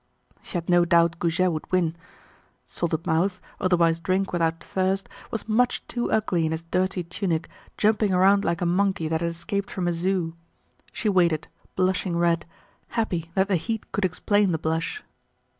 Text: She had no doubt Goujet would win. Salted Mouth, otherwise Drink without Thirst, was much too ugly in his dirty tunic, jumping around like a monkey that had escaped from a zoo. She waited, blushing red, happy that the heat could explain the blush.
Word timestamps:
She 0.41 0.53
had 0.57 0.67
no 0.67 0.83
doubt 0.83 1.19
Goujet 1.19 1.51
would 1.51 1.71
win. 1.71 1.95
Salted 2.65 3.05
Mouth, 3.05 3.39
otherwise 3.59 3.99
Drink 3.99 4.33
without 4.33 4.63
Thirst, 4.63 5.07
was 5.29 5.47
much 5.47 5.87
too 5.87 6.11
ugly 6.11 6.43
in 6.43 6.51
his 6.51 6.63
dirty 6.63 7.03
tunic, 7.03 7.47
jumping 7.77 8.11
around 8.11 8.43
like 8.43 8.61
a 8.61 8.65
monkey 8.65 9.07
that 9.09 9.21
had 9.21 9.29
escaped 9.29 9.69
from 9.69 9.87
a 9.87 9.93
zoo. 9.93 10.33
She 10.91 11.07
waited, 11.07 11.49
blushing 11.75 12.17
red, 12.17 12.47
happy 12.87 13.29
that 13.35 13.47
the 13.47 13.57
heat 13.57 13.91
could 13.91 14.03
explain 14.03 14.53
the 14.53 14.57
blush. 14.57 15.03